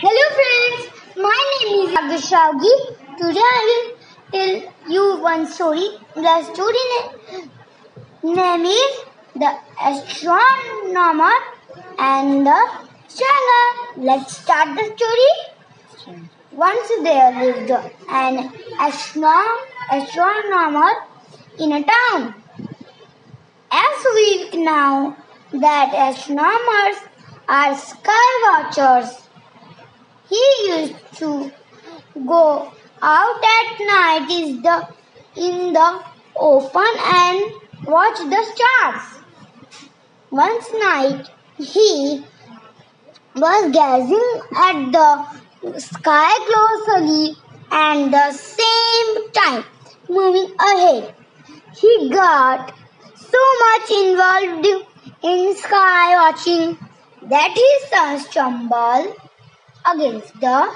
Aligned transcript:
Hello 0.00 0.24
friends, 0.36 0.90
my 1.16 1.38
name 1.62 1.88
is 1.88 1.94
Agashagi. 2.00 2.72
Today 3.18 3.40
I 3.40 3.62
will 3.68 3.88
tell 4.32 4.72
you 4.94 5.20
one 5.22 5.46
story. 5.46 5.88
The 6.14 6.34
story 6.52 6.84
na- 8.22 8.56
name 8.56 8.64
is 8.66 9.00
The 9.34 9.50
Astronomer 9.90 11.36
and 11.98 12.46
the 12.46 12.60
Stranger. 13.08 13.66
Let's 14.08 14.36
start 14.38 14.68
the 14.76 14.86
story. 14.96 15.32
Once 16.52 16.88
there 17.02 17.30
lived 17.44 17.70
an 18.08 18.52
astro- 18.78 19.58
astronomer 19.92 20.90
in 21.58 21.72
a 21.72 21.82
town. 21.84 22.34
As 23.70 24.06
we 24.14 24.50
know 24.64 25.16
that 25.52 25.94
astronomers 25.94 26.98
are 27.48 27.74
sky 27.76 28.28
watchers. 28.46 29.27
He 30.28 30.44
used 30.66 30.94
to 31.18 31.50
go 32.26 32.72
out 33.00 33.44
at 33.56 33.80
night 33.80 34.26
is 34.30 34.62
the 34.62 34.88
in 35.36 35.72
the 35.72 36.02
open 36.36 36.92
and 36.98 37.52
watch 37.86 38.18
the 38.18 38.42
stars. 38.52 39.24
Once 40.30 40.66
night 40.74 41.30
he 41.56 42.24
was 43.36 43.70
gazing 43.72 44.28
at 44.56 44.92
the 44.92 45.78
sky 45.78 46.32
closely 46.50 47.36
and 47.70 48.14
at 48.14 48.32
the 48.32 48.38
same 48.38 49.30
time 49.32 49.64
moving 50.08 50.54
ahead. 50.60 51.14
He 51.80 52.10
got 52.10 52.74
so 53.16 53.42
much 53.64 53.90
involved 53.90 54.66
in 55.22 55.56
sky 55.56 56.16
watching 56.16 56.78
that 57.22 57.50
his 57.52 57.90
son 57.90 58.18
stumbled 58.20 59.27
against 59.90 60.38
the 60.40 60.74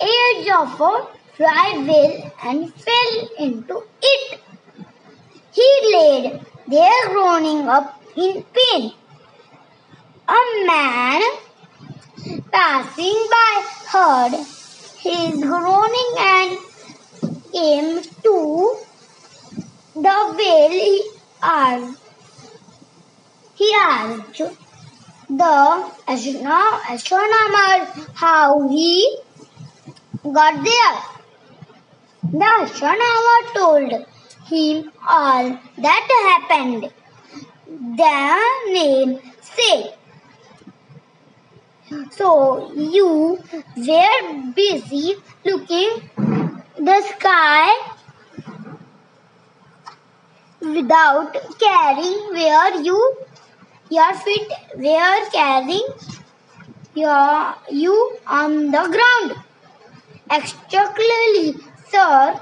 edge 0.00 0.48
of 0.48 0.80
a 0.80 1.06
dry 1.36 1.68
well 1.86 2.32
and 2.42 2.72
fell 2.74 3.28
into 3.38 3.82
it. 4.02 4.40
He 5.52 5.68
laid 5.92 6.40
there 6.68 7.08
groaning 7.08 7.68
up 7.68 8.00
in 8.16 8.44
pain. 8.56 8.92
A 10.28 10.42
man 10.66 11.22
passing 12.52 13.26
by 13.34 13.54
heard 13.92 14.34
his 14.98 15.40
groaning 15.40 16.12
and 16.18 16.58
came 17.52 18.02
to 18.22 18.76
the 19.94 20.18
well. 20.38 20.70
He 20.70 21.02
asked, 21.42 22.00
he 23.54 23.74
asked 23.78 24.63
the 25.28 25.90
astro- 26.08 26.80
astronomer 26.90 27.86
how 28.14 28.68
he 28.68 29.18
got 30.24 30.64
there. 30.64 31.02
The 32.32 32.44
astronomer 32.64 33.54
told 33.54 34.06
him 34.50 34.92
all 35.08 35.58
that 35.78 36.48
happened. 36.48 36.92
The 37.66 38.40
name 38.72 39.20
said, 39.40 39.94
So 42.12 42.72
you 42.74 43.38
were 43.76 44.52
busy 44.54 45.16
looking 45.44 46.10
the 46.78 47.02
sky 47.02 47.90
without 50.60 51.32
caring 51.60 52.18
where 52.32 52.80
you 52.82 53.16
your 53.90 54.14
feet 54.14 54.48
were 54.76 55.30
carrying 55.32 55.86
your, 56.94 57.54
you 57.70 58.18
on 58.26 58.70
the 58.70 58.84
ground. 58.94 59.44
Exactly, 60.30 61.56
sir, 61.88 62.40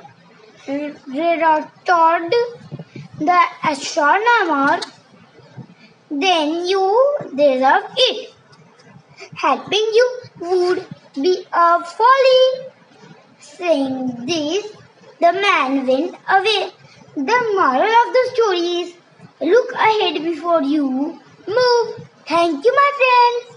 retorted 0.68 2.34
the 3.18 3.40
astronomer. 3.64 4.80
Then 6.10 6.66
you 6.66 7.18
deserve 7.34 7.84
it. 7.96 8.34
Helping 9.34 9.86
you 9.98 10.20
would 10.40 10.86
be 11.14 11.44
a 11.52 11.84
folly. 11.84 12.66
Saying 13.40 14.26
this, 14.26 14.66
the 15.20 15.32
man 15.32 15.86
went 15.86 16.16
away. 16.28 16.70
The 17.16 17.38
moral 17.56 17.94
of 18.02 18.14
the 18.16 18.30
story 18.34 18.58
is 18.82 18.94
look 19.40 19.72
ahead 19.72 20.22
before 20.24 20.62
you 20.62 21.20
move. 21.48 22.08
Thank 22.26 22.64
you, 22.64 22.72
my 22.74 22.92
friends. 22.98 23.51